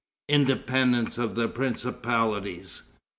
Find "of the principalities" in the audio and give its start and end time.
1.19-2.81